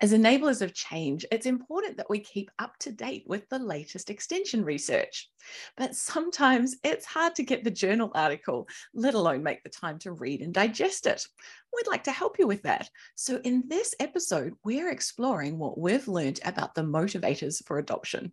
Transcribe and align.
As 0.00 0.12
enablers 0.12 0.62
of 0.62 0.74
change, 0.74 1.26
it's 1.32 1.46
important 1.46 1.96
that 1.96 2.08
we 2.08 2.20
keep 2.20 2.52
up 2.60 2.78
to 2.78 2.92
date 2.92 3.24
with 3.26 3.48
the 3.48 3.58
latest 3.58 4.10
extension 4.10 4.64
research. 4.64 5.28
But 5.76 5.96
sometimes 5.96 6.76
it's 6.84 7.04
hard 7.04 7.34
to 7.34 7.42
get 7.42 7.64
the 7.64 7.70
journal 7.72 8.12
article, 8.14 8.68
let 8.94 9.14
alone 9.14 9.42
make 9.42 9.64
the 9.64 9.70
time 9.70 9.98
to 10.00 10.12
read 10.12 10.40
and 10.40 10.54
digest 10.54 11.06
it. 11.06 11.26
We'd 11.74 11.88
like 11.88 12.04
to 12.04 12.12
help 12.12 12.38
you 12.38 12.46
with 12.46 12.62
that. 12.62 12.88
So, 13.16 13.40
in 13.42 13.64
this 13.66 13.92
episode, 13.98 14.54
we're 14.64 14.90
exploring 14.90 15.58
what 15.58 15.78
we've 15.78 16.06
learned 16.06 16.38
about 16.44 16.76
the 16.76 16.82
motivators 16.82 17.64
for 17.66 17.78
adoption. 17.78 18.32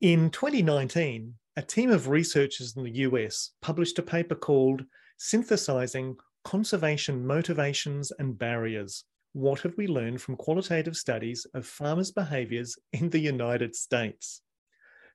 In 0.00 0.30
2019, 0.30 1.34
a 1.56 1.62
team 1.62 1.90
of 1.90 2.08
researchers 2.08 2.76
in 2.78 2.84
the 2.84 2.96
US 3.00 3.50
published 3.60 3.98
a 3.98 4.02
paper 4.02 4.34
called 4.34 4.86
Synthesizing 5.18 6.16
Conservation 6.44 7.26
Motivations 7.26 8.10
and 8.18 8.38
Barriers 8.38 9.04
what 9.36 9.60
have 9.60 9.76
we 9.76 9.86
learned 9.86 10.18
from 10.18 10.34
qualitative 10.34 10.96
studies 10.96 11.46
of 11.52 11.66
farmers' 11.66 12.10
behaviours 12.10 12.78
in 12.94 13.10
the 13.10 13.18
United 13.18 13.76
States? 13.76 14.40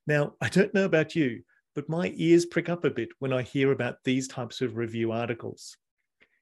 Now, 0.05 0.33
I 0.39 0.47
don't 0.47 0.75
know 0.75 0.85
about 0.85 1.15
you, 1.15 1.41
but 1.73 1.89
my 1.89 2.13
ears 2.15 2.45
prick 2.45 2.69
up 2.69 2.85
a 2.85 2.91
bit 2.91 3.09
when 3.17 3.33
I 3.33 3.41
hear 3.41 3.71
about 3.71 3.95
these 4.03 4.27
types 4.27 4.61
of 4.61 4.77
review 4.77 5.11
articles. 5.11 5.75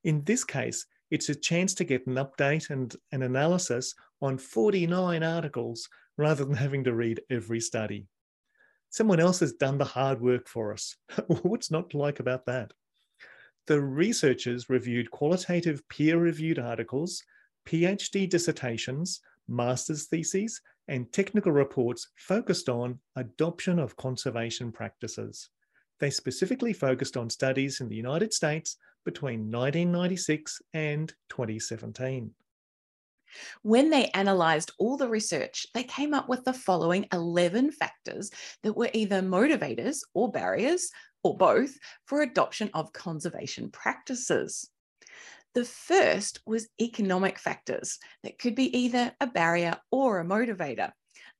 In 0.04 0.26
this 0.26 0.44
case, 0.44 0.88
it's 1.10 1.30
a 1.30 1.36
chance 1.36 1.74
to 1.76 1.86
get 1.86 2.06
an 2.06 2.16
update 2.16 2.70
and 2.70 2.94
an 3.14 3.22
analysis 3.22 3.96
on 4.22 4.38
49 4.38 5.24
articles 5.24 5.88
rather 6.18 6.44
than 6.44 6.56
having 6.56 6.84
to 6.84 6.94
read 6.94 7.22
every 7.30 7.62
study. 7.62 8.08
Someone 8.90 9.22
else 9.22 9.40
has 9.40 9.54
done 9.54 9.78
the 9.78 9.86
hard 9.86 10.20
work 10.20 10.50
for 10.50 10.74
us. 10.74 10.98
What's 11.28 11.72
not 11.72 11.92
to 11.92 11.98
like 11.98 12.20
about 12.20 12.46
that? 12.48 12.74
The 13.68 13.80
researchers 13.80 14.70
reviewed 14.70 15.12
qualitative 15.12 15.88
peer 15.88 16.18
reviewed 16.18 16.60
articles 16.60 17.24
PhD 17.66 18.30
dissertations, 18.30 19.22
master's 19.48 20.06
theses, 20.06 20.62
and 20.88 21.12
technical 21.12 21.52
reports 21.52 22.10
focused 22.16 22.68
on 22.70 23.00
adoption 23.16 23.80
of 23.80 23.96
conservation 23.96 24.72
practices. 24.72 25.50
They 26.00 26.10
specifically 26.10 26.74
focused 26.74 27.18
on 27.18 27.30
studies 27.30 27.82
in 27.82 27.90
the 27.90 27.96
United 27.96 28.34
States 28.34 28.78
between 29.06 29.52
1996 29.52 30.62
and 30.74 31.14
2017. 31.30 32.32
When 33.62 33.90
they 33.90 34.10
analysed 34.14 34.72
all 34.80 34.98
the 34.98 35.08
research, 35.08 35.68
they 35.74 35.84
came 35.84 36.14
up 36.14 36.28
with 36.28 36.44
the 36.46 36.54
following 36.54 37.06
11 37.14 37.72
factors 37.72 38.32
that 38.64 38.76
were 38.76 38.90
either 38.94 39.22
motivators 39.22 40.00
or 40.14 40.32
barriers, 40.32 40.90
or 41.22 41.38
both, 41.38 41.78
for 42.06 42.22
adoption 42.22 42.70
of 42.74 42.94
conservation 42.94 43.70
practices. 43.70 44.70
The 45.54 45.66
first 45.66 46.42
was 46.46 46.70
economic 46.80 47.40
factors 47.40 47.98
that 48.24 48.38
could 48.38 48.56
be 48.56 48.78
either 48.78 49.16
a 49.20 49.28
barrier 49.28 49.78
or 49.92 50.20
a 50.20 50.26
motivator. 50.26 50.92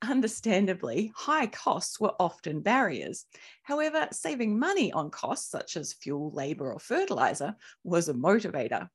Understandably, 0.02 1.12
high 1.16 1.48
costs 1.48 2.00
were 2.00 2.14
often 2.20 2.62
barriers. 2.62 3.26
However, 3.64 4.08
saving 4.12 4.58
money 4.58 4.92
on 4.92 5.12
costs 5.12 5.52
such 5.52 5.78
as 5.78 5.94
fuel, 5.94 6.32
labour, 6.32 6.74
or 6.74 6.80
fertiliser 6.80 7.56
was 7.84 8.10
a 8.10 8.14
motivator. 8.14 8.90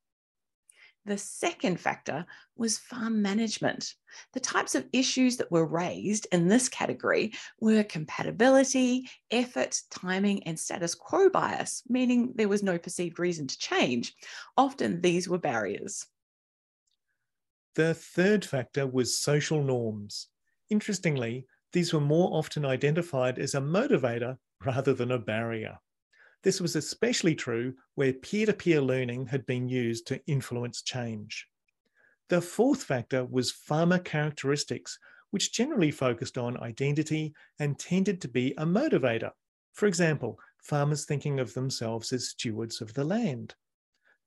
The 1.07 1.19
second 1.19 1.79
factor 1.81 2.25
was 2.57 2.79
farm 2.79 3.21
management. 3.21 3.93
The 4.33 4.41
types 4.41 4.75
of 4.75 4.89
issues 4.93 5.37
that 5.37 5.51
were 5.51 5.67
raised 5.67 6.27
in 6.33 6.49
this 6.49 6.71
category 6.71 7.35
were 7.61 7.85
compatibility, 7.85 9.11
effort, 9.31 9.79
timing, 9.91 10.43
and 10.45 10.59
status 10.59 10.95
quo 10.95 11.29
bias, 11.29 11.83
meaning 11.89 12.33
there 12.37 12.49
was 12.49 12.63
no 12.63 12.79
perceived 12.79 13.19
reason 13.19 13.47
to 13.47 13.59
change. 13.59 14.15
Often 14.57 15.03
these 15.03 15.29
were 15.29 15.39
barriers. 15.39 16.07
The 17.75 17.93
third 17.93 18.45
factor 18.45 18.87
was 18.87 19.19
social 19.19 19.63
norms. 19.63 20.29
Interestingly, 20.71 21.47
these 21.75 21.93
were 21.93 22.01
more 22.01 22.31
often 22.33 22.65
identified 22.65 23.39
as 23.39 23.55
a 23.55 23.61
motivator 23.61 24.39
rather 24.65 24.95
than 24.95 25.11
a 25.11 25.19
barrier. 25.19 25.79
This 26.45 26.61
was 26.61 26.77
especially 26.77 27.35
true 27.35 27.75
where 27.95 28.13
peer 28.13 28.45
to 28.45 28.53
peer 28.53 28.83
learning 28.83 29.27
had 29.27 29.47
been 29.47 29.67
used 29.67 30.07
to 30.09 30.21
influence 30.27 30.83
change. 30.83 31.49
The 32.29 32.43
fourth 32.43 32.85
factor 32.85 33.25
was 33.25 33.51
farmer 33.51 33.99
characteristics, 33.99 34.99
which 35.31 35.55
generally 35.55 35.91
focused 35.91 36.37
on 36.37 36.61
identity 36.61 37.35
and 37.59 37.79
tended 37.79 38.21
to 38.21 38.29
be 38.29 38.53
a 38.59 38.67
motivator. 38.67 39.31
For 39.73 39.87
example, 39.87 40.39
farmers 40.63 41.07
thinking 41.07 41.41
of 41.41 41.55
themselves 41.55 42.13
as 42.13 42.29
stewards 42.29 42.83
of 42.83 42.93
the 42.93 43.05
land. 43.05 43.55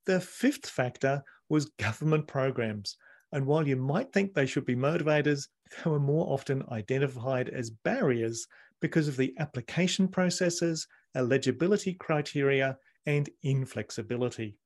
The 0.06 0.20
fifth 0.20 0.68
factor 0.68 1.22
was 1.48 1.70
government 1.78 2.26
programs. 2.26 2.96
And 3.30 3.46
while 3.46 3.66
you 3.66 3.76
might 3.76 4.12
think 4.12 4.34
they 4.34 4.46
should 4.46 4.66
be 4.66 4.74
motivators, 4.74 5.46
they 5.84 5.90
were 5.90 6.00
more 6.00 6.32
often 6.32 6.64
identified 6.72 7.48
as 7.50 7.70
barriers 7.70 8.48
because 8.80 9.08
of 9.08 9.16
the 9.16 9.34
application 9.38 10.08
processes 10.08 10.86
eligibility 11.14 11.94
criteria, 11.94 12.78
and 13.06 13.28
inflexibility. 13.42 14.56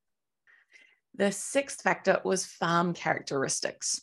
The 1.15 1.31
sixth 1.31 1.83
factor 1.83 2.21
was 2.25 2.47
farm 2.47 2.95
characteristics. 2.95 4.01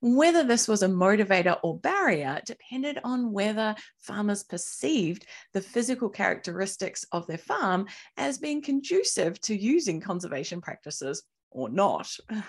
Whether 0.00 0.44
this 0.44 0.68
was 0.68 0.82
a 0.82 0.88
motivator 0.88 1.58
or 1.62 1.78
barrier 1.78 2.40
depended 2.44 2.98
on 3.04 3.32
whether 3.32 3.74
farmers 3.98 4.44
perceived 4.44 5.26
the 5.54 5.62
physical 5.62 6.08
characteristics 6.08 7.04
of 7.12 7.26
their 7.26 7.38
farm 7.38 7.86
as 8.16 8.38
being 8.38 8.62
conducive 8.62 9.40
to 9.42 9.56
using 9.56 10.00
conservation 10.00 10.60
practices 10.60 11.22
or 11.52 11.68
not. 11.68 12.14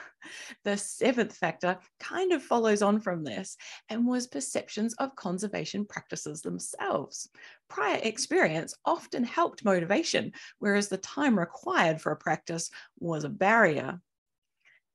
The 0.64 0.78
seventh 0.78 1.36
factor 1.36 1.78
kind 2.00 2.32
of 2.32 2.42
follows 2.42 2.82
on 2.82 3.02
from 3.02 3.26
this 3.26 3.58
and 3.90 4.08
was 4.08 4.26
perceptions 4.26 4.94
of 4.94 5.18
conservation 5.18 5.86
practices 5.86 6.42
themselves. 6.42 7.30
Prior 7.70 8.00
experience 8.02 8.74
often 8.86 9.26
helped 9.26 9.66
motivation, 9.66 10.32
whereas 10.60 10.88
the 10.88 10.98
time 10.98 11.38
required 11.38 12.00
for 12.00 12.14
a 12.14 12.18
practice 12.18 12.70
was 13.00 13.26
a 13.26 13.30
barrier. 13.30 14.00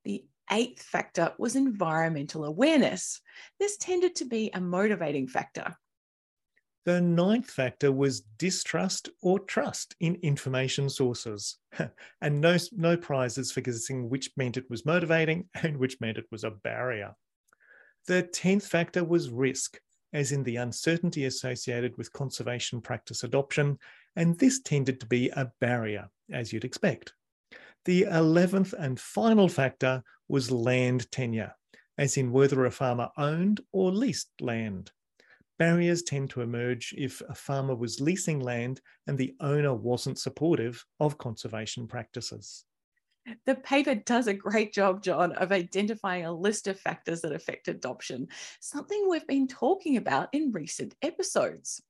The 0.05 0.25
eighth 0.51 0.83
factor 0.83 1.35
was 1.39 1.57
environmental 1.57 2.45
awareness. 2.45 3.21
This 3.59 3.77
tended 3.77 4.15
to 4.17 4.25
be 4.25 4.51
a 4.55 4.61
motivating 4.63 5.29
factor. 5.29 5.77
The 6.89 7.03
ninth 7.03 7.51
factor 7.51 7.93
was 7.93 8.23
distrust 8.39 9.11
or 9.21 9.41
trust 9.41 9.95
in 10.01 10.15
information 10.23 10.89
sources, 10.89 11.59
and 12.23 12.41
no, 12.41 12.57
no 12.73 12.97
prizes 12.97 13.53
for 13.53 13.61
guessing 13.61 14.09
which 14.09 14.31
meant 14.39 14.57
it 14.57 14.71
was 14.71 14.87
motivating 14.87 15.51
and 15.63 15.77
which 15.77 16.01
meant 16.01 16.17
it 16.17 16.25
was 16.31 16.45
a 16.45 16.51
barrier. 16.51 17.15
The 18.07 18.23
tenth 18.23 18.67
factor 18.67 19.05
was 19.05 19.29
risk, 19.29 19.79
as 20.15 20.33
in 20.33 20.45
the 20.45 20.57
uncertainty 20.57 21.27
associated 21.27 21.95
with 21.99 22.11
conservation 22.15 22.81
practice 22.81 23.23
adoption, 23.23 23.79
and 24.17 24.39
this 24.39 24.63
tended 24.63 24.99
to 25.01 25.07
be 25.07 25.29
a 25.29 25.53
barrier, 25.61 26.09
as 26.33 26.55
you'd 26.55 26.65
expect. 26.65 27.13
The 27.85 28.05
11th 28.05 28.73
and 28.73 28.99
final 28.99 29.51
factor 29.51 30.03
was 30.27 30.51
land 30.51 31.13
tenure, 31.13 31.53
as 31.99 32.17
in 32.17 32.33
whether 32.33 32.65
a 32.65 32.71
farmer 32.71 33.11
owned 33.19 33.61
or 33.73 33.93
leased 33.93 34.31
land. 34.41 34.91
Barriers 35.59 36.03
tend 36.03 36.31
to 36.31 36.41
emerge 36.41 36.95
if 36.97 37.21
a 37.29 37.35
farmer 37.35 37.75
was 37.75 38.01
leasing 38.01 38.41
land 38.41 38.81
and 39.07 39.19
the 39.19 39.35
owner 39.41 39.75
wasn't 39.75 40.19
supportive 40.19 40.85
of 41.01 41.19
conservation 41.19 41.89
practices. 41.89 42.65
The 43.45 43.57
paper 43.57 43.95
does 43.95 44.27
a 44.27 44.35
great 44.35 44.73
job, 44.73 45.03
John, 45.03 45.33
of 45.33 45.53
identifying 45.53 46.25
a 46.25 46.33
list 46.33 46.67
of 46.67 46.81
factors 46.81 47.21
that 47.23 47.33
affect 47.33 47.69
adoption, 47.69 48.29
something 48.61 49.07
we've 49.09 49.27
been 49.27 49.49
talking 49.49 49.97
about 49.97 50.29
in 50.33 50.53
recent 50.53 50.95
episodes. 51.03 51.83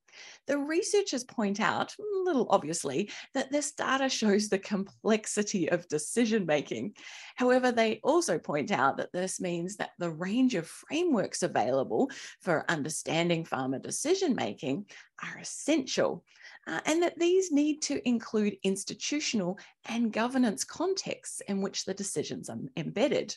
The 0.47 0.59
researchers 0.59 1.25
point 1.25 1.61
out, 1.61 1.95
a 1.99 2.03
little 2.25 2.47
obviously, 2.51 3.11
that 3.35 3.53
this 3.53 3.73
data 3.73 4.09
shows 4.09 4.49
the 4.49 4.59
complexity 4.59 5.71
of 5.71 5.89
decision 5.89 6.47
making. 6.47 6.95
However, 7.37 7.73
they 7.73 8.01
also 8.03 8.39
point 8.39 8.71
out 8.71 8.97
that 8.97 9.13
this 9.13 9.41
means 9.41 9.77
that 9.77 9.91
the 9.99 10.11
range 10.11 10.55
of 10.55 10.67
frameworks 10.67 11.43
available 11.43 12.11
for 12.41 12.65
understanding 12.71 13.45
farmer 13.45 13.79
decision 13.79 14.35
making 14.35 14.87
are 15.23 15.39
essential. 15.39 16.25
Uh, 16.67 16.81
and 16.87 17.03
that 17.03 17.19
these 17.19 17.51
need 17.51 17.81
to 17.83 18.07
include 18.07 18.57
institutional 18.63 19.59
and 19.89 20.13
governance 20.13 20.65
contexts 20.65 21.41
in 21.49 21.63
which 21.63 21.85
the 21.85 21.95
decisions 21.95 22.49
are 22.51 22.59
embedded. 22.77 23.35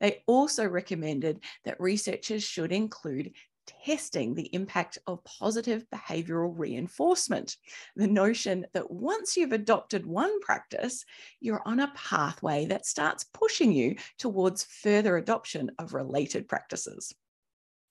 They 0.00 0.22
also 0.26 0.66
recommended 0.66 1.42
that 1.64 1.80
researchers 1.80 2.42
should 2.42 2.72
include 2.72 3.32
testing 3.66 4.34
the 4.34 4.52
impact 4.54 4.98
of 5.06 5.24
positive 5.24 5.84
behavioral 5.92 6.52
reinforcement. 6.56 7.56
The 7.96 8.06
notion 8.06 8.66
that 8.72 8.90
once 8.90 9.36
you've 9.36 9.52
adopted 9.52 10.06
one 10.06 10.40
practice, 10.40 11.04
you're 11.40 11.62
on 11.66 11.80
a 11.80 11.92
pathway 11.94 12.66
that 12.66 12.86
starts 12.86 13.24
pushing 13.32 13.72
you 13.72 13.96
towards 14.18 14.64
further 14.64 15.16
adoption 15.16 15.70
of 15.78 15.94
related 15.94 16.48
practices. 16.48 17.14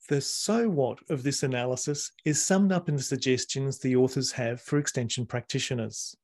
The 0.08 0.20
so 0.20 0.68
what 0.68 0.98
of 1.10 1.22
this 1.22 1.42
analysis 1.42 2.10
is 2.24 2.44
summed 2.44 2.72
up 2.72 2.88
in 2.88 2.96
the 2.96 3.02
suggestions 3.02 3.78
the 3.78 3.96
authors 3.96 4.32
have 4.32 4.60
for 4.60 4.78
extension 4.78 5.26
practitioners. 5.26 6.16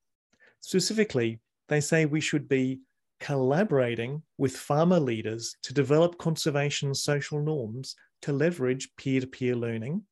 Specifically, 0.60 1.40
they 1.68 1.80
say 1.80 2.04
we 2.04 2.20
should 2.20 2.48
be 2.48 2.80
collaborating 3.20 4.22
with 4.36 4.56
farmer 4.56 5.00
leaders 5.00 5.56
to 5.62 5.74
develop 5.74 6.18
conservation 6.18 6.94
social 6.94 7.40
norms 7.40 7.94
to 8.22 8.32
leverage 8.32 8.88
peer 8.96 9.20
to 9.20 9.26
peer 9.26 9.54
learning, 9.54 10.02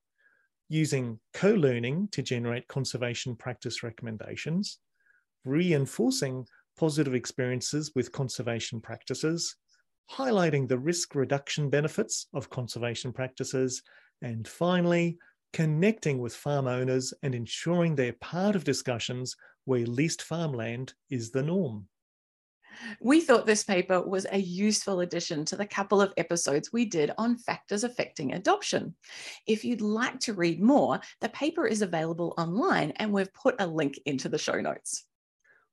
using 0.68 1.18
co 1.32 1.54
learning 1.54 2.08
to 2.12 2.22
generate 2.22 2.68
conservation 2.68 3.36
practice 3.36 3.82
recommendations, 3.82 4.78
reinforcing 5.44 6.46
positive 6.78 7.14
experiences 7.14 7.92
with 7.94 8.12
conservation 8.12 8.80
practices, 8.80 9.56
highlighting 10.10 10.68
the 10.68 10.78
risk 10.78 11.14
reduction 11.14 11.70
benefits 11.70 12.26
of 12.34 12.50
conservation 12.50 13.12
practices, 13.12 13.82
and 14.22 14.46
finally, 14.46 15.18
connecting 15.52 16.18
with 16.18 16.34
farm 16.34 16.66
owners 16.66 17.14
and 17.22 17.34
ensuring 17.34 17.94
they're 17.94 18.12
part 18.20 18.54
of 18.56 18.64
discussions 18.64 19.36
where 19.64 19.86
leased 19.86 20.22
farmland 20.22 20.92
is 21.10 21.30
the 21.30 21.42
norm. 21.42 21.88
We 23.00 23.20
thought 23.20 23.46
this 23.46 23.64
paper 23.64 24.00
was 24.00 24.26
a 24.30 24.38
useful 24.38 25.00
addition 25.00 25.44
to 25.46 25.56
the 25.56 25.66
couple 25.66 26.00
of 26.00 26.12
episodes 26.16 26.72
we 26.72 26.84
did 26.84 27.10
on 27.18 27.36
factors 27.36 27.84
affecting 27.84 28.32
adoption. 28.32 28.94
If 29.46 29.64
you'd 29.64 29.80
like 29.80 30.20
to 30.20 30.34
read 30.34 30.62
more, 30.62 31.00
the 31.20 31.28
paper 31.28 31.66
is 31.66 31.82
available 31.82 32.34
online 32.38 32.92
and 32.96 33.12
we've 33.12 33.32
put 33.32 33.56
a 33.58 33.66
link 33.66 33.98
into 34.06 34.28
the 34.28 34.38
show 34.38 34.60
notes. 34.60 35.04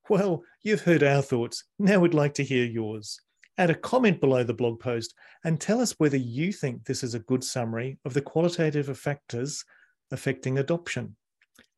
Well, 0.09 0.43
you've 0.61 0.81
heard 0.81 1.03
our 1.03 1.21
thoughts. 1.21 1.63
Now 1.79 1.99
we'd 1.99 2.13
like 2.13 2.33
to 2.35 2.43
hear 2.43 2.65
yours. 2.65 3.19
Add 3.57 3.69
a 3.69 3.75
comment 3.75 4.19
below 4.19 4.43
the 4.43 4.53
blog 4.53 4.79
post 4.79 5.13
and 5.43 5.59
tell 5.59 5.79
us 5.79 5.95
whether 5.99 6.17
you 6.17 6.51
think 6.51 6.85
this 6.85 7.03
is 7.03 7.13
a 7.13 7.19
good 7.19 7.43
summary 7.43 7.99
of 8.03 8.13
the 8.13 8.21
qualitative 8.21 8.97
factors 8.97 9.63
affecting 10.11 10.57
adoption. 10.57 11.15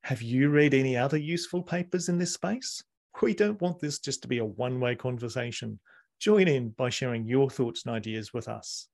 Have 0.04 0.22
you 0.22 0.50
read 0.50 0.74
any 0.74 0.96
other 0.96 1.18
useful 1.18 1.64
papers 1.64 2.10
in 2.10 2.18
this 2.18 2.34
space? 2.34 2.84
We 3.22 3.34
don't 3.34 3.62
want 3.62 3.80
this 3.80 4.00
just 4.00 4.22
to 4.24 4.28
be 4.28 4.40
a 4.40 4.46
one 4.46 4.80
way 4.80 4.96
conversation. 4.96 5.80
Join 6.20 6.48
in 6.48 6.70
by 6.70 6.90
sharing 6.90 7.26
your 7.26 7.50
thoughts 7.50 7.86
and 7.86 7.96
ideas 7.96 8.34
with 8.34 8.48
us. 8.48 8.88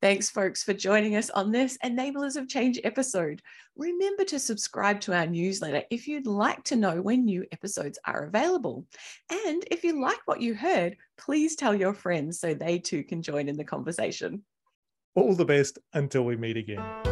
Thanks, 0.00 0.30
folks, 0.30 0.62
for 0.62 0.72
joining 0.72 1.16
us 1.16 1.28
on 1.28 1.52
this 1.52 1.76
Enablers 1.84 2.36
of 2.36 2.48
Change 2.48 2.80
episode. 2.84 3.42
Remember 3.76 4.24
to 4.24 4.38
subscribe 4.38 4.98
to 5.02 5.12
our 5.12 5.26
newsletter 5.26 5.82
if 5.90 6.08
you'd 6.08 6.26
like 6.26 6.64
to 6.64 6.76
know 6.76 7.02
when 7.02 7.26
new 7.26 7.44
episodes 7.52 7.98
are 8.06 8.24
available. 8.24 8.86
And 9.30 9.62
if 9.70 9.84
you 9.84 10.00
like 10.00 10.20
what 10.24 10.40
you 10.40 10.54
heard, 10.54 10.96
please 11.18 11.54
tell 11.54 11.74
your 11.74 11.92
friends 11.92 12.40
so 12.40 12.54
they 12.54 12.78
too 12.78 13.04
can 13.04 13.20
join 13.20 13.46
in 13.46 13.58
the 13.58 13.64
conversation. 13.64 14.42
All 15.14 15.34
the 15.34 15.44
best 15.44 15.78
until 15.92 16.24
we 16.24 16.36
meet 16.36 16.56
again. 16.56 17.09